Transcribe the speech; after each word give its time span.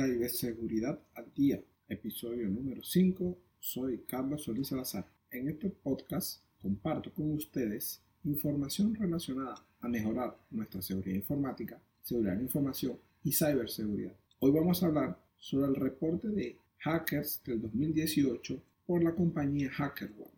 Ciberseguridad 0.00 0.98
al 1.14 1.30
Día, 1.34 1.62
episodio 1.86 2.48
número 2.48 2.82
5. 2.82 3.36
Soy 3.58 3.98
Carlos 4.08 4.44
Solís 4.44 4.68
Salazar. 4.68 5.06
En 5.30 5.50
este 5.50 5.68
podcast 5.68 6.42
comparto 6.62 7.12
con 7.12 7.34
ustedes 7.34 8.00
información 8.24 8.94
relacionada 8.94 9.56
a 9.78 9.88
mejorar 9.88 10.38
nuestra 10.52 10.80
seguridad 10.80 11.16
informática, 11.16 11.78
seguridad 12.00 12.36
de 12.36 12.44
información 12.44 12.98
y 13.22 13.32
ciberseguridad. 13.32 14.16
Hoy 14.38 14.52
vamos 14.52 14.82
a 14.82 14.86
hablar 14.86 15.22
sobre 15.36 15.68
el 15.68 15.76
reporte 15.76 16.28
de 16.28 16.56
hackers 16.78 17.42
del 17.44 17.60
2018 17.60 18.58
por 18.86 19.04
la 19.04 19.14
compañía 19.14 19.70
HackerOne. 19.70 20.30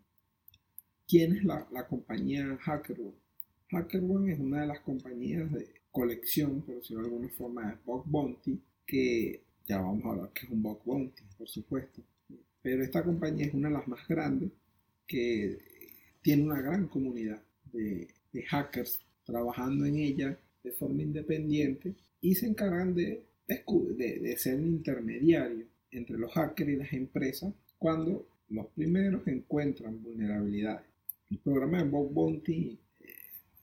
¿Quién 1.06 1.36
es 1.36 1.44
la, 1.44 1.68
la 1.70 1.86
compañía 1.86 2.58
HackerOne? 2.66 3.14
HackerOne 3.70 4.32
es 4.32 4.40
una 4.40 4.62
de 4.62 4.66
las 4.66 4.80
compañías 4.80 5.52
de 5.52 5.72
colección, 5.92 6.62
por 6.62 6.74
decirlo 6.74 7.04
de 7.04 7.08
alguna 7.10 7.28
forma, 7.28 7.70
de 7.70 7.76
bug 7.84 8.02
bounty 8.06 8.60
que 8.84 9.51
ya 9.66 9.80
vamos 9.80 10.04
a 10.04 10.10
hablar 10.10 10.32
que 10.32 10.46
es 10.46 10.52
un 10.52 10.62
bug 10.62 10.82
bounty, 10.84 11.22
por 11.36 11.48
supuesto. 11.48 12.02
Pero 12.62 12.82
esta 12.82 13.02
compañía 13.02 13.46
es 13.46 13.54
una 13.54 13.68
de 13.68 13.74
las 13.74 13.88
más 13.88 14.06
grandes 14.06 14.50
que 15.06 15.58
tiene 16.22 16.44
una 16.44 16.60
gran 16.60 16.88
comunidad 16.88 17.42
de, 17.72 18.08
hackers 18.46 19.00
trabajando 19.24 19.84
en 19.84 19.96
ella 19.96 20.38
de 20.62 20.72
forma 20.72 21.02
independiente 21.02 21.94
y 22.20 22.34
se 22.34 22.46
encargan 22.46 22.94
de, 22.94 23.24
de, 23.46 24.18
de 24.20 24.36
ser 24.38 24.58
un 24.58 24.68
intermediario 24.68 25.66
entre 25.90 26.16
los 26.16 26.32
hackers 26.32 26.70
y 26.70 26.76
las 26.76 26.92
empresas 26.92 27.52
cuando 27.78 28.26
los 28.48 28.66
primeros 28.68 29.26
encuentran 29.26 30.02
vulnerabilidades. 30.02 30.86
El 31.30 31.38
programa 31.38 31.78
de 31.78 31.88
Bug 31.88 32.12
Bounty 32.12 32.78
eh, 33.00 33.06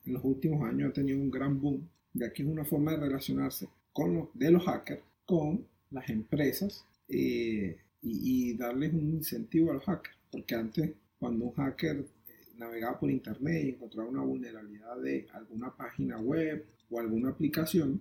en 0.06 0.12
los 0.12 0.24
últimos 0.24 0.62
años 0.62 0.90
ha 0.90 0.92
tenido 0.92 1.18
un 1.18 1.30
gran 1.30 1.60
boom, 1.60 1.88
ya 2.12 2.32
que 2.32 2.42
es 2.42 2.48
una 2.48 2.64
forma 2.64 2.92
de 2.92 2.98
relacionarse 2.98 3.68
con 3.92 4.14
los, 4.14 4.28
de 4.34 4.50
los 4.50 4.64
hackers 4.64 5.02
con 5.24 5.66
las 5.90 6.08
empresas 6.08 6.84
eh, 7.08 7.78
y, 8.02 8.56
darles 8.56 8.92
un 8.92 9.14
incentivo 9.14 9.70
a 9.70 9.74
los 9.74 9.84
hackers. 9.84 10.16
Porque 10.30 10.54
antes, 10.54 10.92
cuando 11.18 11.46
un 11.46 11.52
hacker 11.52 11.98
eh, 11.98 12.32
navegaba 12.56 12.98
por 12.98 13.10
internet 13.10 13.64
y 13.64 13.68
encontraba 13.70 14.08
una 14.08 14.22
vulnerabilidad 14.22 15.00
de 15.00 15.26
alguna 15.32 15.74
página 15.76 16.18
web 16.20 16.64
o 16.90 17.00
alguna 17.00 17.30
aplicación, 17.30 18.00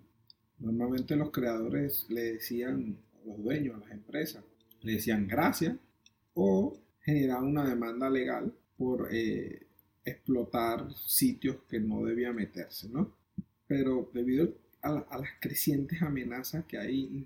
normalmente 0.60 1.16
los 1.16 1.32
creadores 1.32 2.06
le 2.10 2.34
decían, 2.34 2.98
los 3.26 3.42
dueños, 3.44 3.76
a 3.76 3.80
las 3.80 3.92
empresas, 3.92 4.44
le 4.82 4.94
decían 4.94 5.28
gracias 5.28 5.76
o 6.34 6.78
generaban 7.02 7.46
una 7.48 7.68
demanda 7.68 8.10
legal 8.10 8.54
por 8.78 9.10
eh, 9.12 9.68
explotar 10.06 10.94
sitios 10.96 11.58
que 11.68 11.80
no 11.80 12.04
debía 12.04 12.32
meterse, 12.32 12.88
¿no? 12.90 13.16
Pero 13.68 14.10
debido 14.14 14.54
a, 14.82 15.18
las 15.18 15.30
crecientes 15.40 16.02
amenazas 16.02 16.66
que 16.66 16.78
hay 16.78 17.26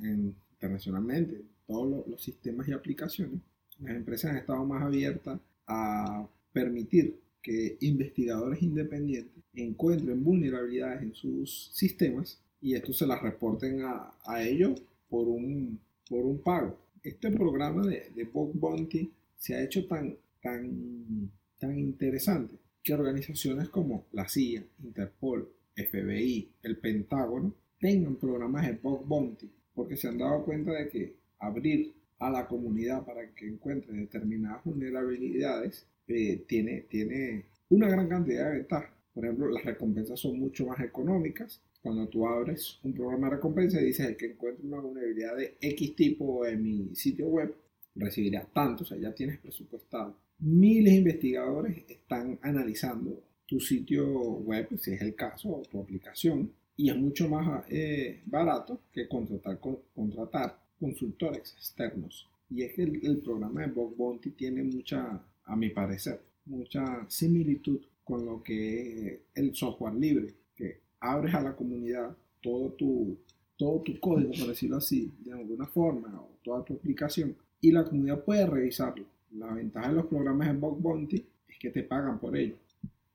internacionalmente, 0.00 1.42
todos 1.66 2.06
los, 2.06 2.22
sistemas 2.22 2.68
y 2.68 2.72
aplicaciones, 2.72 3.40
las 3.80 3.96
empresas 3.96 4.30
han 4.30 4.38
estado 4.38 4.64
más 4.64 4.82
abiertas 4.82 5.38
a 5.66 6.26
permitir 6.52 7.20
que 7.42 7.76
investigadores 7.80 8.62
independientes 8.62 9.42
encuentren 9.54 10.24
vulnerabilidades 10.24 11.02
en 11.02 11.14
sus 11.14 11.70
sistemas 11.72 12.40
y 12.60 12.74
esto 12.74 12.92
se 12.92 13.06
las 13.06 13.22
reporten 13.22 13.82
a, 13.82 14.42
ellos 14.42 14.82
por 15.08 15.28
un, 15.28 15.78
por 16.08 16.24
un 16.24 16.38
pago. 16.38 16.78
Este 17.02 17.30
programa 17.30 17.86
de, 17.86 18.10
de 18.14 18.24
Bug 18.24 18.52
Bounty 18.54 19.12
se 19.36 19.54
ha 19.54 19.62
hecho 19.62 19.86
tan, 19.86 20.16
tan, 20.42 21.30
tan 21.58 21.78
interesante 21.78 22.56
que 22.82 22.94
organizaciones 22.94 23.68
como 23.68 24.06
la 24.12 24.28
CIA, 24.28 24.64
Interpol, 24.82 25.48
FBI, 25.76 26.52
el 26.62 26.78
Pentágono, 26.78 27.54
tengan 27.78 28.16
programas 28.16 28.66
de 28.66 28.72
bug 28.74 29.06
bounty, 29.06 29.50
porque 29.74 29.96
se 29.96 30.08
han 30.08 30.18
dado 30.18 30.44
cuenta 30.44 30.72
de 30.72 30.88
que 30.88 31.16
abrir 31.38 31.94
a 32.18 32.30
la 32.30 32.48
comunidad 32.48 33.04
para 33.04 33.34
que 33.34 33.46
encuentre 33.46 33.92
determinadas 33.92 34.64
vulnerabilidades 34.64 35.86
eh, 36.08 36.44
tiene, 36.48 36.82
tiene 36.82 37.46
una 37.68 37.88
gran 37.88 38.08
cantidad 38.08 38.50
de 38.50 38.58
ventajas. 38.58 38.92
Por 39.12 39.24
ejemplo, 39.24 39.48
las 39.48 39.64
recompensas 39.64 40.20
son 40.20 40.38
mucho 40.38 40.66
más 40.66 40.80
económicas. 40.80 41.62
Cuando 41.82 42.08
tú 42.08 42.26
abres 42.26 42.80
un 42.82 42.94
programa 42.94 43.28
de 43.28 43.36
recompensa 43.36 43.80
y 43.80 43.86
dices 43.86 44.16
que 44.16 44.26
encuentre 44.26 44.66
una 44.66 44.80
vulnerabilidad 44.80 45.36
de 45.36 45.56
X 45.60 45.94
tipo 45.94 46.44
en 46.46 46.62
mi 46.62 46.94
sitio 46.94 47.26
web, 47.28 47.54
recibirás 47.94 48.52
tanto, 48.52 48.82
o 48.82 48.86
sea, 48.86 48.98
ya 48.98 49.14
tienes 49.14 49.38
presupuestado. 49.38 50.16
Miles 50.38 50.92
de 50.92 50.98
investigadores 50.98 51.84
están 51.88 52.38
analizando 52.42 53.22
tu 53.46 53.60
sitio 53.60 54.04
web, 54.04 54.68
si 54.78 54.92
es 54.92 55.00
el 55.00 55.14
caso, 55.14 55.50
o 55.50 55.62
tu 55.62 55.80
aplicación, 55.80 56.50
y 56.76 56.90
es 56.90 56.96
mucho 56.96 57.28
más 57.28 57.64
eh, 57.70 58.22
barato 58.26 58.80
que 58.92 59.08
contratar, 59.08 59.58
contratar 59.94 60.58
consultores 60.78 61.54
externos. 61.56 62.28
Y 62.50 62.62
es 62.62 62.74
que 62.74 62.82
el, 62.82 63.18
programa 63.18 63.62
de 63.62 63.72
Bug 63.72 63.96
Bounty 63.96 64.30
tiene 64.30 64.62
mucha, 64.62 65.20
a 65.44 65.56
mi 65.56 65.70
parecer, 65.70 66.20
mucha 66.44 67.04
similitud 67.08 67.80
con 68.04 68.24
lo 68.24 68.42
que 68.42 69.06
es 69.06 69.20
el 69.34 69.54
software 69.54 69.94
libre, 69.94 70.34
que 70.54 70.80
abres 71.00 71.34
a 71.34 71.40
la 71.40 71.56
comunidad 71.56 72.16
todo 72.40 72.70
tu, 72.72 73.16
todo 73.56 73.80
tu 73.80 73.98
código, 73.98 74.30
por 74.38 74.48
decirlo 74.48 74.76
así, 74.76 75.12
de 75.24 75.32
alguna 75.32 75.66
forma, 75.66 76.20
o 76.20 76.38
toda 76.44 76.64
tu 76.64 76.74
aplicación, 76.74 77.34
y 77.60 77.72
la 77.72 77.84
comunidad 77.84 78.22
puede 78.22 78.46
revisarlo. 78.46 79.04
La 79.32 79.52
ventaja 79.52 79.88
de 79.88 79.94
los 79.94 80.06
programas 80.06 80.48
de 80.48 80.54
Bug 80.54 80.80
Bounty 80.80 81.24
es 81.48 81.58
que 81.58 81.70
te 81.70 81.82
pagan 81.82 82.20
por 82.20 82.36
ello. 82.36 82.56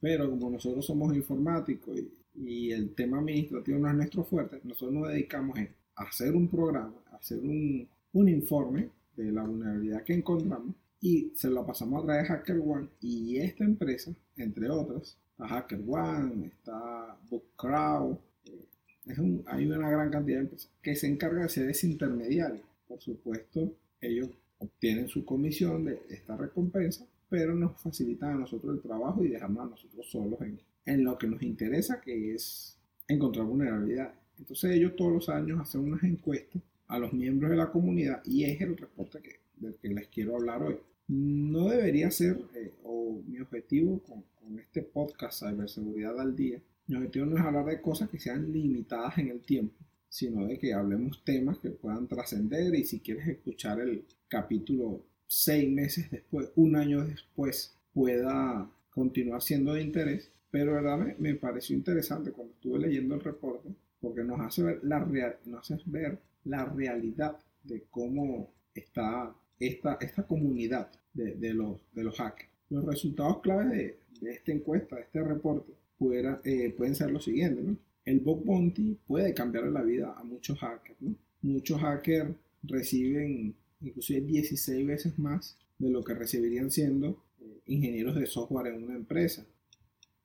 Pero 0.02 0.30
como 0.30 0.50
nosotros 0.50 0.86
somos 0.86 1.16
informáticos 1.16 1.98
y, 2.36 2.72
el 2.72 2.96
tema 2.96 3.20
administrativo 3.20 3.78
no 3.78 3.90
es 3.90 3.96
nuestro 3.96 4.24
fuerte, 4.24 4.60
nosotros 4.64 4.94
nos 4.94 5.10
dedicamos 5.10 5.60
a 5.96 6.04
hacer 6.04 6.36
un 6.36 6.48
programa, 6.48 6.96
a 7.12 7.18
hacer 7.18 7.40
un, 7.40 7.88
informe 8.14 8.90
de 9.16 9.32
la 9.32 9.44
vulnerabilidad 9.44 10.04
que 10.04 10.14
encontramos 10.14 10.76
y 11.00 11.32
se 11.36 11.50
lo 11.50 11.66
pasamos 11.66 12.02
a 12.02 12.06
través 12.06 12.28
de 12.28 12.34
HackerOne 12.34 12.88
y 13.02 13.38
esta 13.38 13.64
empresa, 13.64 14.12
entre 14.38 14.70
otras, 14.70 15.18
está 15.32 15.46
HackerOne, 15.46 16.48
está 16.48 17.18
BookCrowd, 17.30 18.18
eh, 18.46 19.44
hay 19.46 19.68
una 19.68 19.90
gran 19.90 20.10
cantidad 20.10 20.38
de 20.38 20.44
empresas 20.44 20.72
que 20.82 20.96
se 20.96 21.08
encargan 21.08 21.44
de 21.44 21.50
ser 21.50 21.70
ese 21.70 21.88
intermediario. 21.88 22.62
Por 22.88 23.00
supuesto, 23.02 23.74
ellos 24.00 24.30
obtienen 24.58 25.08
su 25.08 25.26
comisión 25.26 25.86
de 25.86 26.02
esta 26.10 26.38
recompensa 26.38 27.06
pero 27.31 27.56
nos 27.56 27.80
facilitan 27.80 28.31
a 28.31 28.40
nosotros 28.40 28.75
el 28.75 28.81
trabajo 28.81 29.24
y 29.24 29.30
dejamos 29.30 29.64
a 29.64 29.69
nosotros 29.69 30.06
solos 30.12 30.38
en, 30.86 31.03
lo 31.06 31.18
que 31.18 31.28
nos 31.28 31.42
interesa, 31.42 32.02
que 32.02 32.36
es 32.36 32.78
encontrar 33.08 33.46
vulnerabilidad. 33.46 34.14
Entonces 34.38 34.72
ellos 34.72 34.97
todos 34.97 35.14
los 35.14 35.30
años 35.30 35.62
hacen 35.62 35.80
unas 35.80 36.03
encuestas 36.03 36.62
a 36.88 37.00
los 37.00 37.14
miembros 37.14 37.50
de 37.50 37.56
la 37.56 37.72
comunidad 37.72 38.22
y 38.25 38.44
es 38.44 38.59
el 38.59 38.75
reporte 38.75 39.22
que, 39.22 39.40
del 39.56 39.75
que 39.75 39.88
les 39.88 40.09
quiero 40.09 40.36
hablar 40.36 40.62
hoy. 40.62 40.75
No 41.08 41.70
debería 41.70 42.12
ser, 42.12 42.38
eh, 42.53 42.74
o 42.84 43.22
mi 43.25 43.40
objetivo 43.40 44.00
con, 44.03 44.25
con 44.36 44.59
este 44.59 44.81
podcast 44.81 45.40
Ciberseguridad 45.40 46.20
al 46.20 46.36
Día, 46.36 46.62
mi 46.88 46.97
objetivo 46.97 47.28
no 47.28 47.38
es 47.38 47.44
hablar 47.44 47.66
de 47.66 47.81
cosas 47.81 48.09
que 48.09 48.20
sean 48.20 48.52
limitadas 48.52 49.18
en 49.20 49.30
el 49.30 49.40
tiempo, 49.40 49.78
sino 50.09 50.46
de 50.47 50.59
que 50.59 50.74
hablemos 50.74 51.24
temas 51.24 51.59
que 51.59 51.70
puedan 51.70 52.09
trascender 52.09 52.75
y 52.75 52.84
si 52.84 53.00
quieres 53.00 53.25
escuchar 53.30 53.80
el 53.80 54.03
capítulo 54.28 55.06
seis 55.31 55.69
meses 55.72 56.12
después, 56.12 56.52
un 56.58 56.75
año 56.75 57.06
después, 57.06 57.74
pueda 57.94 58.69
continuar 58.90 59.42
siendo 59.42 59.74
de 59.74 59.81
interés. 59.81 60.30
Pero 60.52 60.74
verdad 60.74 60.97
me, 60.97 61.16
me 61.19 61.36
pareció 61.36 61.74
interesante 61.74 62.31
cuando 62.31 62.53
estuve 62.53 62.80
leyendo 62.80 63.16
el 63.16 63.22
reporte, 63.22 63.70
porque 64.02 64.25
nos 64.25 64.41
hace 64.41 64.62
ver 64.62 64.80
la, 64.84 65.00
real, 65.00 65.38
nos 65.46 65.72
hace 65.72 65.81
ver 65.86 66.20
la 66.44 66.66
realidad 66.66 67.38
de 67.64 67.86
cómo 67.90 68.52
está 68.75 69.34
esta, 69.58 69.97
esta 70.02 70.28
comunidad 70.28 70.91
de, 71.14 71.36
de, 71.36 71.53
los, 71.53 71.80
de 71.94 72.03
los 72.03 72.18
hackers. 72.18 72.50
Los 72.70 72.84
resultados 72.84 73.40
claves 73.40 73.72
de, 73.72 74.00
de 74.20 74.31
esta 74.34 74.52
encuesta, 74.52 74.97
de 74.97 75.03
este 75.03 75.24
reporte, 75.24 75.72
pudiera, 75.97 76.41
eh, 76.44 76.74
pueden 76.75 76.94
ser 76.94 77.09
los 77.09 77.24
siguientes. 77.24 77.64
¿no? 77.64 77.78
El 78.03 78.20
bug 78.20 78.44
bounty 78.44 78.97
puede 79.08 79.34
cambiar 79.34 79.68
la 79.68 79.81
vida 79.81 80.14
a 80.18 80.25
muchos 80.25 80.59
hackers. 80.59 81.02
¿no? 81.02 81.16
Muchos 81.41 81.80
hackers 81.80 82.35
reciben 82.64 83.56
inclusive 83.82 84.22
16 84.22 84.88
veces 84.88 85.20
más 85.20 85.58
de 85.78 85.90
lo 85.90 86.04
que 86.04 86.14
recibirían 86.14 86.72
siendo 86.72 87.24
eh, 87.42 87.62
ingenieros 87.68 88.16
de 88.16 88.26
software 88.26 88.68
en 88.68 88.84
una 88.84 88.96
empresa. 88.96 89.46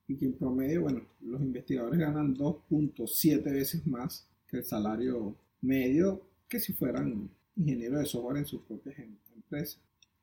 Y 0.07 0.15
que 0.15 0.25
en 0.25 0.33
promedio, 0.33 0.83
bueno, 0.83 1.01
los 1.21 1.41
investigadores 1.41 1.99
ganan 1.99 2.35
2.7 2.35 3.43
veces 3.43 3.85
más 3.85 4.27
que 4.47 4.57
el 4.57 4.63
salario 4.63 5.35
medio 5.61 6.21
que 6.47 6.59
si 6.59 6.73
fueran 6.73 7.29
ingenieros 7.55 7.99
de 7.99 8.05
software 8.05 8.37
en 8.37 8.45
sus 8.45 8.61
propias 8.61 8.97
em-, 8.99 9.17
empresas. 9.35 9.79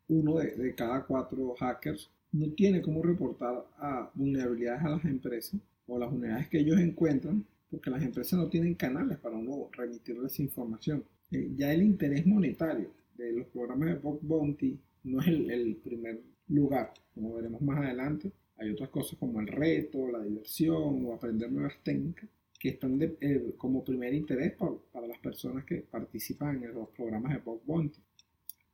Uno 0.08 0.38
de, 0.38 0.74
cada 0.74 1.04
cuatro 1.04 1.54
hackers 1.58 2.10
no 2.32 2.50
tiene 2.52 2.82
cómo 2.82 3.02
reportar 3.02 3.66
a 3.78 4.10
vulnerabilidades 4.14 4.82
a 4.82 4.90
las 4.90 5.04
empresas 5.04 5.60
o 5.86 5.98
las 5.98 6.10
vulnerabilidades 6.10 6.50
que 6.50 6.60
ellos 6.60 6.78
encuentran 6.78 7.44
porque 7.70 7.90
las 7.90 8.02
empresas 8.02 8.38
no 8.38 8.48
tienen 8.48 8.74
canales 8.74 9.18
para 9.18 9.36
uno 9.36 9.68
remitirles 9.72 10.38
información. 10.38 11.04
Eh, 11.30 11.50
ya 11.56 11.72
el 11.72 11.82
interés 11.82 12.24
monetario 12.26 12.90
de 13.16 13.32
los 13.32 13.46
programas 13.48 13.88
de 13.88 13.94
Bug 13.96 14.20
Bounty 14.22 14.78
no 15.04 15.20
es 15.20 15.28
el, 15.28 15.76
primer 15.76 16.20
lugar, 16.48 16.92
como 17.14 17.34
veremos 17.34 17.60
más 17.62 17.78
adelante. 17.78 18.32
Hay 18.56 18.70
otras 18.70 18.88
cosas 18.90 19.18
como 19.18 19.40
el 19.40 19.48
reto, 19.48 20.08
la 20.08 20.22
diversión 20.22 21.04
o 21.04 21.14
aprender 21.14 21.50
nuevas 21.50 21.74
técnicas 21.82 22.28
que 22.58 22.70
están 22.70 22.98
eh, 23.02 23.54
como 23.58 23.84
primer 23.84 24.14
interés 24.14 24.54
para 24.92 25.06
las 25.06 25.18
personas 25.18 25.64
que 25.64 25.82
participan 25.82 26.62
en 26.64 26.74
los 26.74 26.88
programas 26.90 27.32
de 27.32 27.40
Bug 27.40 27.62
Bounty. 27.66 28.00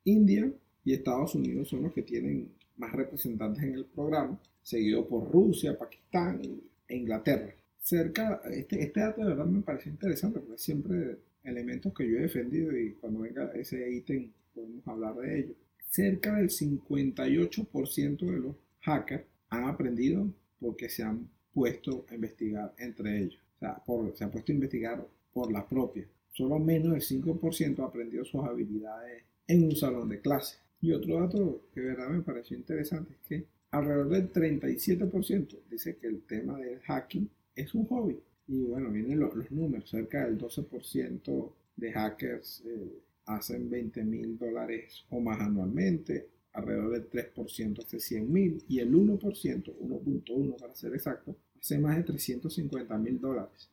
India 0.04 0.50
y 0.84 0.92
Estados 0.92 1.34
Unidos 1.34 1.69
son 1.69 1.82
los 1.82 1.92
que 1.92 2.02
tienen 2.02 2.52
más 2.76 2.92
representantes 2.92 3.62
en 3.64 3.75
el 3.75 3.84
programa, 3.84 4.40
seguido 4.62 5.06
por 5.06 5.31
Rusia, 5.31 5.76
Pakistán 5.76 6.40
e 6.88 6.96
Inglaterra. 6.96 7.52
Cerca, 7.78 8.42
este, 8.50 8.82
este 8.82 9.00
dato 9.00 9.22
de 9.22 9.28
verdad 9.28 9.46
me 9.46 9.62
parece 9.62 9.90
interesante 9.90 10.38
porque 10.40 10.58
siempre 10.58 11.19
elementos 11.44 11.92
que 11.94 12.08
yo 12.08 12.19
he 12.19 12.22
defendido 12.22 12.76
y 12.76 12.92
cuando 12.94 13.20
venga 13.20 13.50
ese 13.54 13.90
ítem 13.90 14.31
podemos 14.54 14.87
hablar 14.87 15.16
de 15.16 15.38
ello. 15.40 15.54
Cerca 15.88 16.37
del 16.37 16.50
58% 16.50 18.19
de 18.19 18.38
los 18.38 18.56
hackers 18.81 19.25
han 19.48 19.64
aprendido 19.64 20.32
porque 20.60 20.88
se 20.88 21.02
han 21.02 21.28
puesto 21.52 22.06
a 22.08 22.14
investigar 22.14 22.75
entre 22.78 23.19
ellos. 23.19 23.40
O 23.56 23.58
sea, 23.58 23.82
se 24.14 24.25
han 24.25 24.31
puesto 24.31 24.52
a 24.52 24.54
investigar 24.54 25.06
por 25.32 25.52
la 25.52 25.66
propia. 25.66 26.06
Solo 26.32 26.58
menos 26.58 26.92
del 26.92 27.02
5% 27.02 27.81
ha 27.81 27.87
aprendido 27.87 28.25
sus 28.25 28.44
habilidades 28.44 29.25
en 29.46 29.64
un 29.64 29.76
salón 29.76 30.08
de 30.08 30.20
clase. 30.20 30.58
Y 30.81 30.92
otro 30.92 31.20
dato 31.20 31.62
que 31.75 31.81
de 31.81 32.08
me 32.08 32.22
pareció 32.22 32.56
interesante 32.56 33.14
es 33.14 33.20
que 33.28 33.46
alrededor 33.72 34.08
del 34.08 34.32
37% 34.32 35.58
dice 35.70 35.96
que 35.96 36.06
el 36.06 36.22
tema 36.22 36.58
del 36.58 36.81
hacking 36.81 37.28
es 37.54 37.75
un 37.75 37.87
hobby. 37.87 38.19
Y 38.50 38.64
bueno, 38.64 38.91
vienen 38.91 39.20
los, 39.20 39.49
números, 39.52 39.88
cerca 39.88 40.25
del 40.25 40.37
12% 40.37 41.52
de 41.76 41.93
hackers 41.93 42.64
eh, 42.67 43.00
hacen 43.26 43.70
20 43.70 44.02
mil 44.02 44.37
dólares 44.37 45.05
o 45.11 45.20
más 45.20 45.41
anualmente, 45.41 46.26
alrededor 46.52 46.91
del 46.91 47.08
3% 47.08 47.79
hace 47.79 48.00
100 48.00 48.32
mil 48.32 48.64
y 48.69 48.81
el 48.81 48.93
1%, 48.93 49.20
1.1 49.20 50.61
para 50.61 50.75
ser 50.75 50.93
exacto, 50.94 51.37
hace 51.61 51.79
más 51.79 51.97
de 51.97 52.02
350 52.02 52.99
mil 52.99 53.20
dólares. 53.20 53.70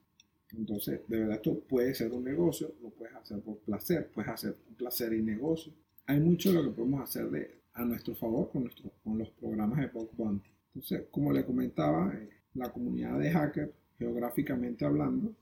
Entonces, 0.55 1.01
de 1.07 1.21
verdad, 1.21 1.37
esto 1.37 1.59
puede 1.59 1.95
ser 1.95 2.11
un 2.11 2.23
negocio, 2.23 2.75
lo 2.83 2.91
puedes 2.91 3.15
hacer 3.15 3.39
por 3.39 3.57
placer, 3.57 4.11
puedes 4.13 4.29
hacer 4.29 4.55
un 4.69 4.75
placer 4.75 5.11
y 5.11 5.23
negocio. 5.23 5.73
Hay 6.05 6.19
mucho 6.19 6.53
lo 6.53 6.63
que 6.63 6.69
podemos 6.69 7.01
hacer 7.01 7.31
de, 7.31 7.61
a 7.73 7.83
nuestro 7.83 8.13
favor 8.13 8.51
con, 8.51 8.65
nuestro, 8.65 8.91
con 9.03 9.17
los 9.17 9.29
programas 9.31 9.79
de 9.79 9.87
Bug 9.87 10.11
Bounty. 10.15 10.51
Entonces, 10.75 11.07
como 11.09 11.33
le 11.33 11.43
comentaba, 11.43 12.13
eh, 12.13 12.29
la 12.53 12.71
comunidad 12.71 13.17
de 13.17 13.31
hackers, 13.31 13.71
geográficamente 13.97 14.85
hablando, 14.85 15.33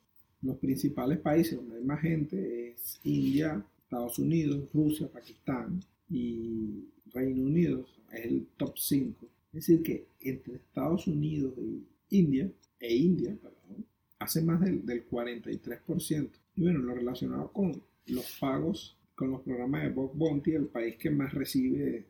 los 0.42 0.58
principales 0.58 1.20
países 1.20 1.56
donde 1.56 1.78
hay 1.78 1.84
más 1.84 2.02
gente 2.02 2.70
es 2.70 3.00
India, 3.04 3.66
Estados 3.84 4.20
Unidos, 4.20 4.70
Rusia, 4.74 5.08
Pakistán 5.12 5.80
y 6.10 6.86
Reino 7.12 7.44
Unido 7.44 7.86
es 8.14 8.26
el 8.26 8.48
top 8.58 8.78
5. 8.78 9.26
Es 9.54 9.68
decir, 9.68 9.82
que 9.82 10.08
entre 10.20 10.56
Estados 10.56 11.08
Unidos 11.08 11.54
y 11.58 11.86
India, 12.10 12.50
e 12.80 12.96
India, 12.96 13.36
hace 14.20 14.42
más 14.42 14.62
del, 14.62 14.86
del 14.86 15.08
43%. 15.10 16.30
Y 16.56 16.62
bueno, 16.62 16.80
lo 16.80 16.94
relacionado 16.94 17.52
con 17.52 17.82
los 18.08 18.38
pagos, 18.40 18.98
con 19.16 19.32
los 19.32 19.42
programas 19.42 19.84
de 19.84 19.90
Bug 19.90 20.14
Bounty, 20.16 20.52
el 20.52 20.68
país 20.68 20.98
que 20.98 21.10
más 21.10 21.34
recibe, 21.34 22.06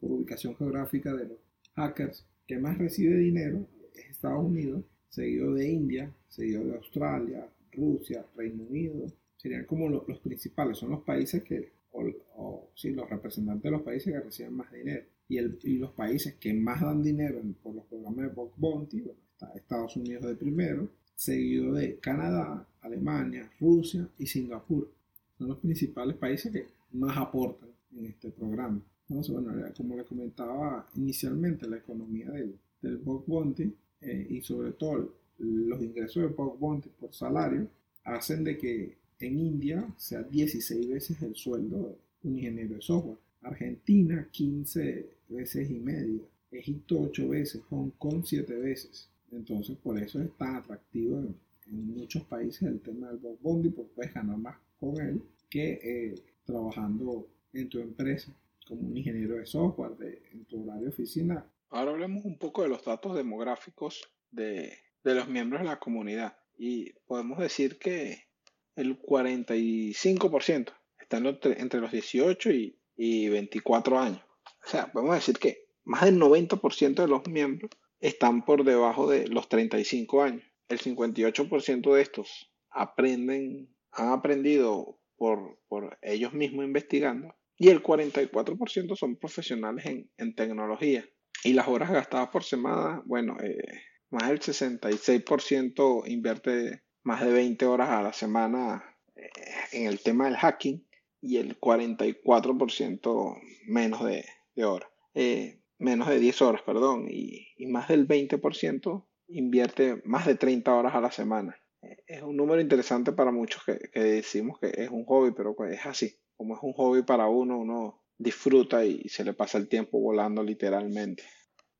por 0.00 0.12
ubicación 0.12 0.56
geográfica 0.56 1.14
de 1.14 1.28
los 1.28 1.38
hackers, 1.74 2.24
que 2.46 2.58
más 2.58 2.78
recibe 2.78 3.16
dinero 3.16 3.66
es 3.94 4.10
Estados 4.10 4.44
Unidos, 4.44 4.84
seguido 5.08 5.54
de 5.54 5.68
India, 5.68 6.12
seguido 6.28 6.64
de 6.64 6.76
Australia, 6.76 7.48
Rusia, 7.72 8.24
Reino 8.36 8.64
Unido, 8.64 9.06
serían 9.36 9.64
como 9.64 9.88
los, 9.88 10.18
principales, 10.20 10.78
son 10.78 10.90
los 10.90 11.02
países 11.02 11.42
que, 11.42 11.72
o, 11.92 12.70
sí, 12.74 12.90
los 12.90 13.08
representantes 13.08 13.62
de 13.62 13.70
los 13.70 13.82
países 13.82 14.12
que 14.12 14.20
reciben 14.20 14.54
más 14.54 14.72
dinero. 14.72 15.04
Y, 15.28 15.38
el, 15.38 15.58
y 15.62 15.74
los 15.78 15.92
países 15.92 16.34
que 16.36 16.54
más 16.54 16.80
dan 16.80 17.02
dinero 17.02 17.40
por 17.62 17.74
los 17.74 17.84
programas 17.84 18.26
de 18.26 18.34
Bug 18.34 18.52
Bounty, 18.56 19.00
bueno, 19.00 19.20
está 19.32 19.52
Estados 19.54 19.96
Unidos 19.96 20.24
de 20.24 20.34
primero, 20.34 20.88
seguido 21.14 21.74
de 21.74 21.98
Canadá, 21.98 22.66
Alemania, 22.80 23.50
Rusia 23.60 24.08
y 24.18 24.26
Singapur. 24.26 24.90
Son 25.36 25.48
los 25.48 25.58
principales 25.58 26.16
países 26.16 26.52
que 26.52 26.66
más 26.92 27.16
aportan 27.16 27.68
en 27.96 28.06
este 28.06 28.30
programa. 28.30 28.80
Entonces, 29.08 29.32
bueno, 29.32 29.52
como 29.76 29.96
le 29.96 30.04
comentaba 30.04 30.88
inicialmente, 30.96 31.68
la 31.68 31.76
economía 31.76 32.30
del, 32.30 32.58
del 32.82 32.98
Bounty 32.98 33.72
eh, 34.00 34.26
y 34.30 34.40
sobre 34.42 34.72
todo 34.72 35.14
los 35.38 35.82
ingresos 35.82 36.22
de 36.22 36.28
Bounty 36.28 36.88
por 37.00 37.14
salario 37.14 37.68
hacen 38.04 38.44
de 38.44 38.58
que 38.58 38.96
en 39.20 39.38
India 39.38 39.86
sea 39.96 40.22
16 40.22 40.88
veces 40.88 41.22
el 41.22 41.34
sueldo 41.34 41.96
de 42.22 42.28
un 42.28 42.36
ingeniero 42.36 42.74
de 42.74 42.82
software. 42.82 43.18
Argentina 43.42 44.28
15 44.30 45.06
veces 45.28 45.70
y 45.70 45.78
media. 45.78 46.20
Egipto 46.50 47.00
8 47.02 47.28
veces. 47.28 47.62
Hong 47.70 47.90
Kong 47.98 48.22
7 48.24 48.54
veces. 48.54 49.08
Entonces 49.32 49.76
por 49.78 49.98
eso 49.98 50.20
es 50.20 50.30
tan 50.36 50.56
atractivo 50.56 51.18
en, 51.18 51.34
muchos 51.70 52.22
países 52.24 52.62
el 52.62 52.80
tema 52.80 53.08
del 53.08 53.18
Bug 53.18 53.38
Bounty 53.42 53.68
porque 53.68 53.92
puedes 53.94 54.14
ganar 54.14 54.38
más 54.38 54.56
con 54.80 54.98
él 54.98 55.20
que 55.50 55.78
eh, 55.82 56.14
trabajando 56.46 57.28
en 57.52 57.68
tu 57.68 57.78
empresa 57.78 58.32
como 58.66 58.88
un 58.88 58.96
ingeniero 58.96 59.36
de 59.36 59.44
software 59.44 59.96
de, 59.98 60.22
en 60.32 60.44
tu 60.44 60.62
horario 60.62 60.88
oficina. 60.88 61.44
Ahora 61.70 61.92
hablemos 61.92 62.24
un 62.24 62.38
poco 62.38 62.62
de 62.62 62.68
los 62.68 62.84
datos 62.84 63.14
demográficos 63.14 64.10
de, 64.30 64.78
de 65.04 65.14
los 65.14 65.28
miembros 65.28 65.62
de 65.62 65.68
la 65.68 65.78
comunidad 65.78 66.38
y 66.56 66.92
podemos 67.06 67.38
decir 67.38 67.78
que 67.78 68.28
el 68.74 69.00
45% 69.00 70.72
está 70.98 71.18
entre 71.18 71.80
los 71.80 71.92
18 71.92 72.50
y, 72.50 72.78
y 72.96 73.28
24 73.28 73.98
años. 73.98 74.22
O 74.66 74.70
sea, 74.70 74.92
podemos 74.92 75.14
decir 75.14 75.38
que 75.38 75.68
más 75.84 76.04
del 76.04 76.20
90% 76.20 76.94
de 76.94 77.08
los 77.08 77.26
miembros 77.28 77.70
están 78.00 78.44
por 78.44 78.64
debajo 78.64 79.08
de 79.08 79.26
los 79.28 79.48
35 79.48 80.22
años. 80.22 80.44
El 80.68 80.78
58% 80.78 81.94
de 81.94 82.02
estos 82.02 82.52
aprenden, 82.70 83.74
han 83.92 84.08
aprendido 84.12 85.00
por, 85.16 85.58
por 85.68 85.98
ellos 86.02 86.32
mismos 86.32 86.64
investigando 86.64 87.34
y 87.56 87.70
el 87.70 87.82
44% 87.82 88.96
son 88.96 89.16
profesionales 89.16 89.86
en, 89.86 90.10
en, 90.16 90.34
tecnología. 90.34 91.04
Y 91.44 91.52
las 91.52 91.68
horas 91.68 91.90
gastadas 91.90 92.28
por 92.28 92.44
semana, 92.44 93.02
bueno, 93.04 93.36
eh, 93.40 93.82
más 94.10 94.28
del 94.28 94.40
66% 94.40 96.02
invierte 96.06 96.82
más 97.02 97.24
de 97.24 97.32
20 97.32 97.66
horas 97.66 97.90
a 97.90 98.02
la 98.02 98.12
semana 98.12 98.84
eh, 99.16 99.30
en 99.72 99.86
el 99.86 100.00
tema 100.00 100.26
del 100.26 100.36
hacking 100.36 100.86
y 101.20 101.38
el 101.38 101.58
44% 101.60 103.40
menos 103.66 104.04
de, 104.04 104.24
de. 104.54 104.80
Eh, 105.14 105.60
menos 105.78 106.08
de 106.08 106.18
10 106.18 106.42
horas, 106.42 106.62
perdón, 106.62 107.06
y, 107.08 107.54
más 107.66 107.88
del 107.88 108.06
20% 108.06 109.04
invierte 109.28 110.00
más 110.04 110.26
de 110.26 110.34
30 110.34 110.74
horas 110.74 110.94
a 110.94 111.00
la 111.00 111.10
semana. 111.10 111.56
Eh, 111.82 112.02
es 112.06 112.22
un 112.22 112.36
número 112.36 112.60
interesante 112.60 113.12
para 113.12 113.30
muchos 113.30 113.62
que, 113.64 113.78
decimos 114.00 114.58
que 114.58 114.72
es 114.74 114.90
un 114.90 115.04
hobby, 115.04 115.32
pero 115.32 115.54
es 115.66 115.86
así. 115.86 116.18
Como 116.36 116.54
es 116.54 116.60
un 116.62 116.72
hobby 116.72 117.02
para 117.02 117.28
uno, 117.28 117.58
uno 117.58 118.02
disfruta 118.18 118.84
y 118.84 119.08
se 119.08 119.24
le 119.24 119.32
pasa 119.32 119.58
el 119.58 119.68
tiempo 119.68 120.00
volando 120.00 120.42
literalmente. 120.42 121.24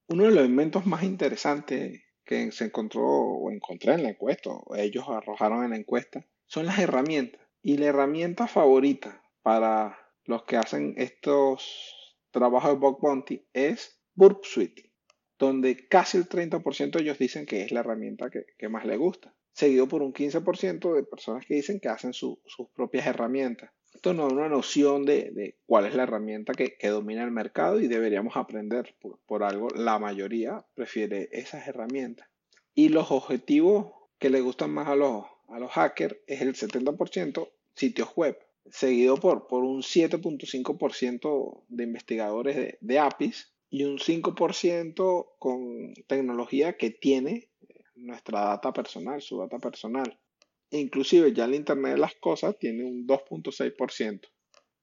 Uno 0.08 0.24
de 0.24 0.30
los 0.30 0.38
elementos 0.38 0.86
más 0.86 1.02
interesantes 1.02 2.00
que 2.24 2.50
se 2.52 2.66
encontró 2.66 3.04
o 3.04 3.50
encontré 3.50 3.94
en 3.94 4.04
la 4.04 4.10
encuesta, 4.10 4.50
o 4.50 4.76
ellos 4.76 5.04
arrojaron 5.08 5.64
en 5.64 5.70
la 5.70 5.76
encuesta, 5.76 6.24
son 6.46 6.66
las 6.66 6.78
herramientas. 6.78 7.40
Y 7.62 7.76
la 7.76 7.86
herramienta 7.86 8.46
favorita 8.46 9.22
para 9.42 9.98
los 10.24 10.44
que 10.44 10.56
hacen 10.56 10.94
estos 10.96 11.98
trabajo 12.30 12.68
de 12.68 12.74
Bug 12.74 13.00
Bounty 13.00 13.46
es 13.52 14.00
Burp 14.14 14.44
Suite, 14.44 14.92
donde 15.38 15.88
casi 15.88 16.18
el 16.18 16.28
30% 16.28 16.90
de 16.90 17.02
ellos 17.02 17.18
dicen 17.18 17.46
que 17.46 17.62
es 17.62 17.72
la 17.72 17.80
herramienta 17.80 18.30
que, 18.30 18.68
más 18.68 18.84
les 18.84 18.98
gusta, 18.98 19.34
seguido 19.52 19.88
por 19.88 20.02
un 20.02 20.12
15% 20.12 20.94
de 20.94 21.02
personas 21.04 21.46
que 21.46 21.54
dicen 21.54 21.80
que 21.80 21.88
hacen 21.88 22.12
sus 22.12 22.38
propias 22.74 23.06
herramientas. 23.06 23.70
Esto 23.98 24.14
nos 24.14 24.28
da 24.28 24.36
una 24.36 24.48
noción 24.48 25.04
de, 25.04 25.56
cuál 25.66 25.86
es 25.86 25.96
la 25.96 26.04
herramienta 26.04 26.52
que, 26.54 26.76
domina 26.88 27.24
el 27.24 27.32
mercado 27.32 27.80
y 27.80 27.88
deberíamos 27.88 28.36
aprender. 28.36 28.94
Por, 29.26 29.42
algo, 29.42 29.70
la 29.70 29.98
mayoría 29.98 30.64
prefiere 30.76 31.28
esas 31.32 31.66
herramientas. 31.66 32.28
Y 32.76 32.90
los 32.90 33.10
objetivos 33.10 33.92
que 34.20 34.30
le 34.30 34.40
gustan 34.40 34.70
más 34.70 34.86
a 34.86 34.94
los, 34.94 35.24
a 35.48 35.58
los 35.58 35.72
hackers 35.72 36.16
es 36.28 36.42
el 36.42 36.54
70% 36.54 37.50
sitios 37.74 38.14
web 38.14 38.38
seguido 38.70 39.16
por, 39.16 39.48
por 39.48 39.64
un 39.64 39.82
7.5% 39.82 41.64
de 41.66 41.82
investigadores 41.82 42.76
de, 42.80 42.98
APIs 43.00 43.52
y 43.68 43.82
un 43.82 43.98
5% 43.98 45.26
con 45.40 45.92
tecnología 46.06 46.76
que 46.76 46.90
tiene 46.90 47.50
nuestra 47.96 48.42
data 48.42 48.72
personal, 48.72 49.20
su 49.20 49.40
data 49.40 49.58
personal. 49.58 50.20
Inclusive 50.70 51.32
ya 51.32 51.44
el 51.44 51.54
Internet 51.54 51.92
de 51.92 51.98
las 51.98 52.14
Cosas 52.16 52.58
tiene 52.58 52.84
un 52.84 53.06
2.6%. 53.06 54.20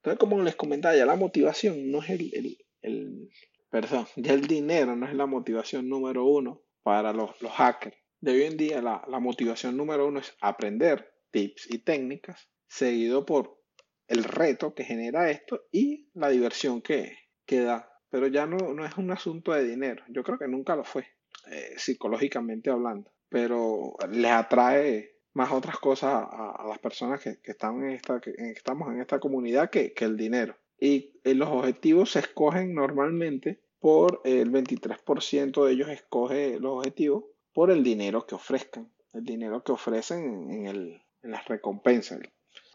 Entonces, 0.05 0.19
como 0.19 0.41
les 0.41 0.55
comentaba, 0.55 0.95
ya 0.95 1.05
la 1.05 1.15
motivación 1.15 1.91
no 1.91 2.01
es 2.01 2.09
el, 2.11 2.57
el, 2.81 3.29
perdón, 3.69 4.07
ya 4.15 4.33
el 4.33 4.47
dinero 4.47 4.95
no 4.95 5.07
es 5.07 5.15
la 5.15 5.25
motivación 5.25 5.89
número 5.89 6.25
uno 6.25 6.61
para 6.83 7.11
los, 7.11 7.41
los 7.41 7.51
hackers. 7.51 7.97
De 8.21 8.31
hoy 8.31 8.43
en 8.43 8.57
día 8.57 8.81
la, 8.81 9.03
la 9.07 9.19
motivación 9.19 9.75
número 9.75 10.07
uno 10.07 10.19
es 10.19 10.35
aprender 10.41 11.11
tips 11.31 11.73
y 11.73 11.79
técnicas, 11.79 12.49
seguido 12.67 13.25
por 13.25 13.59
el 14.07 14.23
reto 14.23 14.73
que 14.73 14.83
genera 14.83 15.29
esto 15.29 15.63
y 15.71 16.09
la 16.13 16.29
diversión 16.29 16.81
que, 16.81 17.17
que 17.45 17.61
da. 17.61 17.91
Pero 18.09 18.27
ya 18.27 18.45
no, 18.45 18.73
no, 18.73 18.85
es 18.85 18.97
un 18.97 19.11
asunto 19.11 19.51
de 19.51 19.65
dinero. 19.65 20.03
Yo 20.09 20.23
creo 20.23 20.37
que 20.37 20.47
nunca 20.47 20.75
lo 20.75 20.83
fue, 20.83 21.05
eh, 21.51 21.73
psicológicamente 21.77 22.69
hablando. 22.69 23.11
Pero 23.29 23.95
les 24.09 24.31
atrae 24.31 25.14
más 25.35 25.51
otras 25.51 25.77
cosas 25.77 26.27
a, 26.31 26.65
las 26.67 26.79
personas 26.79 27.21
que, 27.21 27.37
están 27.43 27.83
en 27.83 27.91
esta, 27.91 28.19
que, 28.21 28.31
estamos 28.55 28.91
en 28.91 29.01
esta 29.01 29.19
comunidad 29.19 29.69
que, 29.69 29.93
el 29.97 30.17
dinero. 30.17 30.55
Y 30.79 31.13
los 31.23 31.49
objetivos 31.49 32.11
se 32.11 32.19
escogen 32.19 32.73
normalmente 32.73 33.59
por 33.79 34.21
el 34.23 34.51
23% 34.51 35.65
de 35.65 35.73
ellos 35.73 35.89
escoge 35.89 36.59
los 36.59 36.77
objetivos 36.77 37.25
por 37.53 37.69
el 37.69 37.83
dinero 37.83 38.25
que 38.25 38.35
ofrezcan, 38.35 38.89
el 39.13 39.23
dinero 39.23 39.63
que 39.63 39.73
ofrecen 39.73 40.51
en, 40.51 40.65
el, 40.67 41.01
en 41.21 41.31
las 41.31 41.45
recompensas. 41.47 42.19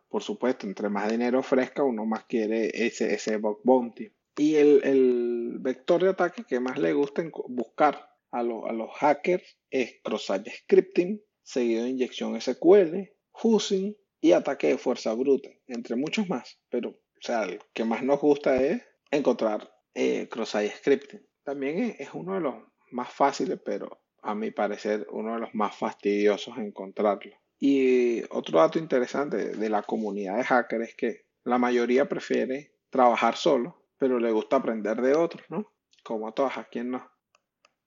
Por 0.08 0.22
supuesto, 0.22 0.66
entre 0.66 0.90
más 0.90 1.10
dinero 1.10 1.38
ofrezca, 1.38 1.82
uno 1.82 2.04
más 2.04 2.24
quiere 2.24 2.70
ese, 2.86 3.14
ese 3.14 3.38
bounty. 3.38 4.12
Y 4.36 4.56
el, 4.56 4.82
el, 4.84 5.56
vector 5.60 6.02
de 6.02 6.10
ataque 6.10 6.44
que 6.44 6.60
más 6.60 6.78
le 6.78 6.92
gusta 6.92 7.22
buscar 7.48 8.10
a, 8.30 8.40
a 8.40 8.42
los 8.42 8.90
hackers 8.98 9.56
es 9.70 9.96
cross-site 10.02 10.50
scripting, 10.50 11.22
seguido 11.50 11.84
de 11.84 11.90
inyección 11.90 12.40
SQL, 12.40 13.10
fusing 13.34 13.96
y 14.20 14.32
ataque 14.32 14.68
de 14.68 14.78
fuerza 14.78 15.14
bruta, 15.14 15.48
entre 15.66 15.96
muchos 15.96 16.28
más. 16.28 16.60
Pero, 16.68 16.90
o 16.90 17.20
sea, 17.20 17.44
el 17.44 17.60
que 17.72 17.84
más 17.84 18.02
nos 18.02 18.20
gusta 18.20 18.56
es 18.62 18.82
encontrar 19.10 19.70
eh, 19.94 20.28
cross-site 20.28 20.76
scripting. 20.76 21.26
También 21.44 21.96
es, 21.98 22.10
uno 22.14 22.34
de 22.34 22.40
los 22.40 22.54
más 22.92 23.12
fáciles, 23.12 23.60
pero 23.64 24.02
a 24.22 24.34
mi 24.34 24.50
parecer 24.50 25.06
uno 25.10 25.34
de 25.34 25.40
los 25.40 25.54
más 25.54 25.74
fastidiosos 25.76 26.58
encontrarlo. 26.58 27.36
Y 27.58 28.22
otro 28.30 28.60
dato 28.60 28.78
interesante 28.78 29.50
de 29.56 29.68
la 29.68 29.82
comunidad 29.82 30.36
de 30.36 30.44
hackers 30.44 30.88
es 30.88 30.94
que 30.94 31.20
la 31.44 31.58
mayoría 31.58 32.08
prefiere 32.08 32.74
trabajar 32.90 33.36
solo, 33.36 33.86
pero 33.98 34.18
le 34.18 34.30
gusta 34.30 34.56
aprender 34.56 35.00
de 35.00 35.14
otros, 35.14 35.44
¿no? 35.48 35.72
Como 36.04 36.28
a 36.28 36.32
todas, 36.32 36.56
a 36.58 36.64
quien 36.64 36.90
no. 36.90 37.10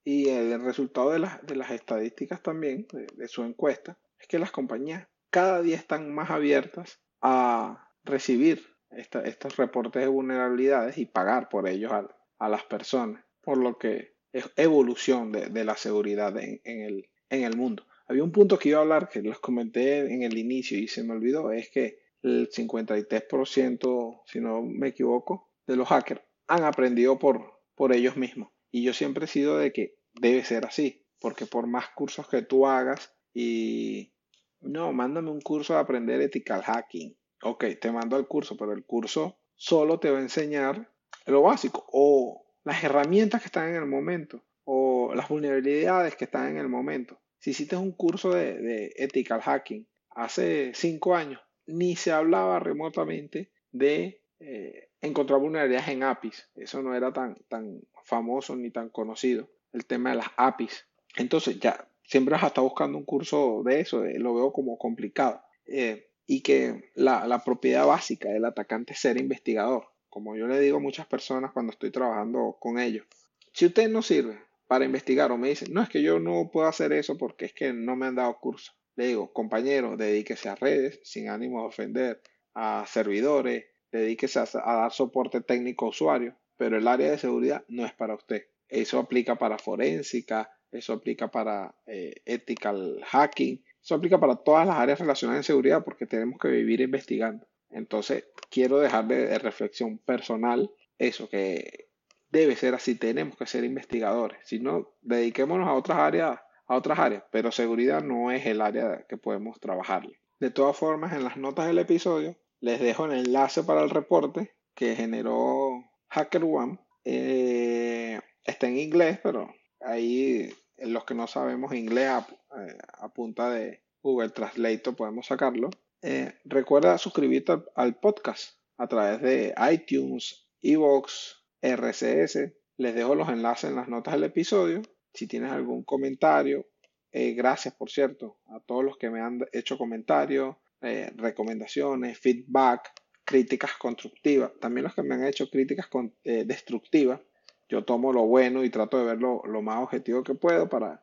Y 0.03 0.29
el 0.29 0.61
resultado 0.61 1.11
de, 1.11 1.27
de 1.43 1.55
las 1.55 1.71
estadísticas 1.71 2.41
también, 2.41 2.87
de, 2.91 3.27
su 3.27 3.43
encuesta, 3.43 3.97
es 4.19 4.27
que 4.27 4.39
las 4.39 4.51
compañías 4.51 5.07
cada 5.29 5.61
día 5.61 5.77
están 5.77 6.13
más 6.13 6.29
abiertas 6.29 6.99
a 7.21 7.89
recibir 8.03 8.63
estos 8.91 9.55
reportes 9.57 10.01
de 10.01 10.07
vulnerabilidades 10.07 10.97
y 10.97 11.05
pagar 11.05 11.49
por 11.49 11.67
ellos 11.67 11.91
a, 11.91 12.49
las 12.49 12.63
personas, 12.65 13.23
por 13.41 13.57
lo 13.57 13.77
que 13.77 14.15
es 14.33 14.51
evolución 14.57 15.31
de, 15.31 15.63
la 15.63 15.77
seguridad 15.77 16.37
en, 16.37 16.59
el, 16.65 17.09
en 17.29 17.43
el 17.43 17.55
mundo. 17.55 17.85
Había 18.07 18.23
un 18.23 18.33
punto 18.33 18.59
que 18.59 18.69
iba 18.69 18.79
a 18.79 18.81
hablar 18.81 19.07
que 19.07 19.21
les 19.21 19.39
comenté 19.39 20.13
en 20.13 20.23
el 20.23 20.37
inicio 20.37 20.77
y 20.77 20.89
se 20.89 21.03
me 21.03 21.13
olvidó, 21.13 21.51
es 21.51 21.69
que 21.69 21.99
el 22.21 22.49
53%, 22.49 24.21
si 24.25 24.39
no 24.41 24.61
me 24.61 24.89
equivoco, 24.89 25.49
de 25.65 25.77
los 25.77 25.87
hackers 25.87 26.21
han 26.47 26.63
aprendido 26.63 27.17
por, 27.17 27.61
por 27.75 27.93
ellos 27.93 28.17
mismos. 28.17 28.52
Y 28.73 28.81
yo 28.81 28.91
siempre 28.91 29.25
he 29.25 29.27
sido 29.27 29.59
de 29.59 29.71
que 29.71 29.95
debe 30.13 30.43
ser 30.43 30.65
así, 30.65 31.05
porque 31.19 31.45
por 31.45 31.67
más 31.67 31.89
cursos 31.89 32.27
que 32.27 32.41
tú 32.41 32.65
hagas 32.65 33.13
y 33.31 34.15
no, 34.61 34.91
mándame 34.93 35.29
un 35.29 35.41
curso 35.41 35.73
de 35.73 35.79
aprender 35.79 36.19
ethical 36.21 36.63
hacking. 36.63 37.15
Ok, 37.43 37.65
te 37.79 37.91
mando 37.91 38.17
el 38.17 38.25
curso, 38.27 38.57
pero 38.57 38.73
el 38.73 38.83
curso 38.83 39.37
solo 39.53 39.99
te 39.99 40.09
va 40.09 40.17
a 40.17 40.23
enseñar 40.23 40.91
lo 41.27 41.43
básico 41.43 41.85
o 41.91 42.47
las 42.63 42.83
herramientas 42.83 43.41
que 43.41 43.47
están 43.47 43.69
en 43.69 43.75
el 43.75 43.85
momento 43.85 44.43
o 44.63 45.13
las 45.13 45.29
vulnerabilidades 45.29 46.15
que 46.15 46.25
están 46.25 46.49
en 46.49 46.57
el 46.57 46.67
momento. 46.67 47.21
Si 47.37 47.51
hiciste 47.51 47.75
un 47.75 47.91
curso 47.91 48.31
de, 48.31 48.91
ethical 48.95 49.41
hacking 49.41 49.87
hace 50.09 50.71
cinco 50.73 51.15
años, 51.15 51.39
ni 51.67 51.95
se 51.95 52.11
hablaba 52.11 52.59
remotamente 52.59 53.51
de 53.71 54.23
eh, 54.39 54.89
encontrar 55.03 55.39
vulnerabilidades 55.39 55.89
en 55.89 56.03
APIs. 56.03 56.49
Eso 56.55 56.81
no 56.81 56.95
era 56.95 57.11
tan, 57.13 57.35
tan 57.49 57.81
famoso 58.03 58.55
ni 58.55 58.71
tan 58.71 58.89
conocido, 58.89 59.49
el 59.73 59.85
tema 59.85 60.11
de 60.11 60.17
las 60.17 60.27
APIs. 60.37 60.87
Entonces 61.17 61.59
ya 61.59 61.87
siempre 62.05 62.35
has 62.35 62.43
estado 62.43 62.67
buscando 62.67 62.97
un 62.97 63.05
curso 63.05 63.61
de 63.65 63.81
eso, 63.81 64.03
lo 64.03 64.33
veo 64.33 64.51
como 64.51 64.77
complicado. 64.77 65.41
Eh, 65.65 66.09
y 66.25 66.41
que 66.41 66.91
la, 66.95 67.27
la, 67.27 67.43
propiedad 67.43 67.85
básica 67.85 68.29
del 68.29 68.45
atacante 68.45 68.93
es 68.93 68.99
ser 68.99 69.17
investigador, 69.17 69.89
como 70.09 70.37
yo 70.37 70.47
le 70.47 70.59
digo 70.59 70.77
a 70.77 70.81
muchas 70.81 71.05
personas 71.05 71.51
cuando 71.51 71.73
estoy 71.73 71.91
trabajando 71.91 72.57
con 72.59 72.79
ellos. 72.79 73.05
Si 73.51 73.65
usted 73.65 73.89
no 73.89 74.01
sirve 74.01 74.39
para 74.67 74.85
investigar 74.85 75.31
o 75.33 75.37
me 75.37 75.49
dice, 75.49 75.65
no 75.69 75.81
es 75.81 75.89
que 75.89 76.01
yo 76.01 76.19
no 76.19 76.49
puedo 76.51 76.67
hacer 76.67 76.93
eso 76.93 77.17
porque 77.17 77.45
es 77.45 77.53
que 77.53 77.73
no 77.73 77.97
me 77.97 78.05
han 78.05 78.15
dado 78.15 78.39
curso, 78.39 78.71
le 78.95 79.07
digo, 79.07 79.33
compañero, 79.33 79.97
dedíquese 79.97 80.47
a 80.47 80.55
redes 80.55 81.01
sin 81.03 81.27
ánimo 81.27 81.61
de 81.61 81.67
ofender, 81.67 82.21
a 82.53 82.85
servidores, 82.87 83.65
dedíquese 83.97 84.39
a, 84.39 84.45
dar 84.53 84.91
soporte 84.91 85.41
técnico 85.41 85.85
a 85.85 85.89
usuarios, 85.89 86.35
pero 86.57 86.77
el 86.77 86.87
área 86.87 87.11
de 87.11 87.17
seguridad 87.17 87.63
no 87.67 87.85
es 87.85 87.93
para 87.93 88.15
usted. 88.15 88.47
Eso 88.67 88.99
aplica 88.99 89.35
para 89.35 89.57
forénsica, 89.57 90.51
eso 90.71 90.93
aplica 90.93 91.29
para 91.29 91.75
eh, 91.85 92.15
ethical 92.25 93.01
hacking, 93.05 93.63
eso 93.81 93.95
aplica 93.95 94.19
para 94.19 94.35
todas 94.37 94.65
las 94.65 94.77
áreas 94.77 94.99
relacionadas 94.99 95.39
en 95.39 95.43
seguridad 95.43 95.83
porque 95.83 96.07
tenemos 96.07 96.39
que 96.39 96.47
vivir 96.47 96.81
investigando. 96.81 97.45
Entonces, 97.69 98.25
quiero 98.49 98.79
dejarle 98.79 99.15
de 99.27 99.39
reflexión 99.39 99.97
personal 99.99 100.71
eso, 100.97 101.29
que 101.29 101.89
debe 102.29 102.55
ser 102.55 102.73
así, 102.73 102.95
tenemos 102.95 103.35
que 103.37 103.45
ser 103.45 103.63
investigadores. 103.63 104.39
Si 104.43 104.59
no, 104.59 104.93
dediquémonos 105.01 105.67
a 105.67 105.73
otras 105.73 105.97
áreas, 105.99 106.39
a 106.67 106.75
otras 106.75 106.97
áreas, 106.97 107.23
pero 107.31 107.51
seguridad 107.51 108.01
no 108.01 108.31
es 108.31 108.45
el 108.45 108.61
área 108.61 109.05
que 109.07 109.17
podemos 109.17 109.59
trabajarle. 109.59 110.19
De 110.39 110.49
todas 110.49 110.75
formas, 110.75 111.13
en 111.13 111.23
las 111.23 111.37
notas 111.37 111.67
del 111.67 111.79
episodio 111.79 112.37
les 112.63 112.79
dejo 112.79 113.05
el 113.05 113.11
enlace 113.11 113.61
para 113.63 113.83
el 113.83 113.89
reporte 113.89 114.55
que 114.73 114.95
generó 114.95 115.83
HackerOne. 116.07 116.79
Eh, 117.03 118.17
está 118.45 118.67
en 118.69 118.77
inglés, 118.77 119.19
pero 119.21 119.53
ahí 119.81 120.49
los 120.77 121.03
que 121.03 121.13
no 121.13 121.27
sabemos 121.27 121.73
inglés 121.73 122.07
a, 122.07 122.19
eh, 122.57 122.77
punta 123.13 123.49
de 123.49 123.83
Google 124.01 124.29
Translate 124.29 124.93
podemos 124.93 125.27
sacarlo. 125.27 125.71
Eh, 126.01 126.35
recuerda 126.45 126.97
suscribirte 126.97 127.61
al, 127.75 127.99
podcast 127.99 128.57
a 128.77 128.87
través 128.87 129.21
de 129.21 129.53
iTunes, 129.69 130.47
Evox, 130.61 131.43
RCS. 131.61 132.53
Les 132.77 132.95
dejo 132.95 133.13
los 133.13 133.27
enlaces 133.27 133.71
en 133.71 133.75
las 133.75 133.89
notas 133.89 134.13
del 134.13 134.23
episodio. 134.23 134.81
Si 135.13 135.27
tienes 135.27 135.51
algún 135.51 135.83
comentario, 135.83 136.65
gracias 137.11 137.75
por 137.75 137.91
cierto 137.91 138.39
a 138.47 138.61
todos 138.61 138.85
los 138.85 138.97
que 138.97 139.09
me 139.09 139.19
han 139.19 139.41
hecho 139.51 139.77
comentarios, 139.77 140.55
eh, 140.83 141.13
recomendaciones, 141.15 142.19
feedback, 142.19 142.91
críticas 143.23 143.71
constructivas, 143.79 144.51
también 144.59 144.83
los 144.83 144.93
que 144.93 145.01
me 145.01 145.15
han 145.15 145.25
hecho 145.25 145.49
críticas 145.49 145.87
eh, 146.25 146.43
destructivas. 146.45 147.21
Yo 147.69 147.85
tomo 147.85 148.11
lo 148.11 148.23
bueno 148.25 148.65
y 148.65 148.69
trato 148.69 148.97
de 148.97 149.05
verlo 149.05 149.41
lo 149.45 149.61
más 149.61 149.81
objetivo 149.81 150.23
que 150.23 150.35
puedo 150.35 150.67
para 150.67 151.01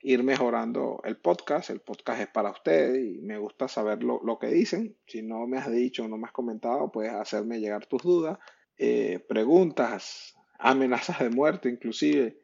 ir 0.00 0.22
mejorando 0.22 1.00
el 1.02 1.16
podcast. 1.16 1.70
El 1.70 1.80
podcast 1.80 2.20
es 2.20 2.28
para 2.28 2.50
ustedes 2.50 3.04
y 3.04 3.20
me 3.20 3.36
gusta 3.38 3.66
saber 3.66 4.04
lo, 4.04 4.38
que 4.38 4.46
dicen. 4.46 4.96
Si 5.08 5.22
no 5.22 5.44
me 5.48 5.58
has 5.58 5.72
dicho 5.72 6.04
o 6.04 6.08
no 6.08 6.18
me 6.18 6.26
has 6.26 6.32
comentado, 6.32 6.92
puedes 6.92 7.12
hacerme 7.12 7.58
llegar 7.58 7.84
tus 7.86 8.04
dudas, 8.04 8.38
eh, 8.78 9.18
preguntas, 9.28 10.36
amenazas 10.60 11.18
de 11.18 11.30
muerte 11.30 11.68
inclusive. 11.68 12.38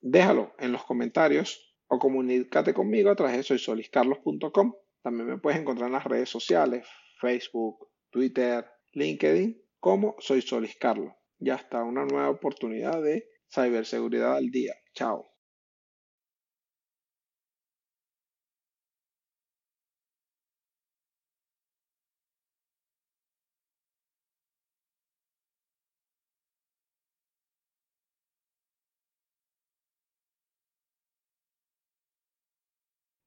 déjalo 0.00 0.54
en 0.58 0.72
los 0.72 0.82
comentarios 0.82 1.76
o 1.86 2.00
comunícate 2.00 2.74
conmigo 2.74 3.10
a 3.10 3.14
través 3.14 3.36
de 3.36 3.42
soysoliscarlos.com. 3.44 4.74
También 5.02 5.28
me 5.28 5.38
puedes 5.38 5.60
encontrar 5.60 5.88
en 5.88 5.94
las 5.94 6.04
redes 6.04 6.28
sociales, 6.28 6.86
Facebook, 7.20 7.88
Twitter, 8.10 8.66
LinkedIn, 8.92 9.60
como 9.78 10.16
soy 10.18 10.42
Solis 10.42 10.76
Carlos. 10.78 11.12
Y 11.38 11.50
hasta 11.50 11.82
una 11.82 12.04
nueva 12.04 12.30
oportunidad 12.30 13.02
de 13.02 13.26
ciberseguridad 13.48 14.36
al 14.36 14.50
día. 14.50 14.74
Chao. 14.94 15.29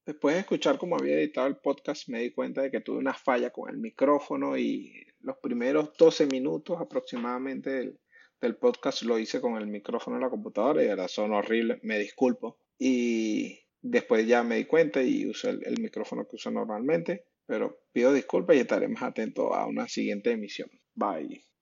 Después 0.05 0.36
de 0.36 0.41
escuchar 0.41 0.77
cómo 0.77 0.98
había 0.98 1.15
editado 1.15 1.48
el 1.48 1.55
podcast, 1.55 2.10
me 2.10 2.19
di 2.19 2.31
cuenta 2.31 2.62
de 2.62 2.72
que 2.72 2.81
tuve 2.81 2.98
una 2.98 3.13
falla 3.13 3.51
con 3.51 3.69
el 3.69 3.77
micrófono 3.77 4.57
y 4.57 5.07
los 5.22 5.38
primeros 5.38 5.95
12 5.98 6.27
minutos 6.27 6.79
aproximadamente 6.79 7.69
del, 7.69 8.57
podcast 8.60 9.03
lo 9.03 9.17
hice 9.17 9.39
con 9.39 9.55
el 9.55 9.67
micrófono 9.67 10.17
en 10.17 10.24
la 10.24 10.29
computadora 10.29 10.83
y 10.83 10.89
ahora 10.89 11.07
son 11.07 11.31
horrible, 11.31 11.79
me 11.83 11.98
disculpo. 11.98 12.60
Y 12.77 13.62
después 13.81 14.27
ya 14.27 14.43
me 14.43 14.57
di 14.57 14.65
cuenta 14.65 15.01
y 15.01 15.25
usé 15.25 15.51
el, 15.51 15.65
el 15.65 15.79
micrófono 15.79 16.27
que 16.27 16.36
uso 16.36 16.51
normalmente, 16.51 17.24
pero 17.45 17.79
pido 17.93 18.12
disculpas 18.12 18.57
y 18.57 18.60
estaré 18.60 18.89
más 18.89 19.03
atento 19.03 19.53
a 19.53 19.65
una 19.65 19.88
siguiente 19.88 20.31
emisión. 20.31 20.69
Bye. 20.93 21.52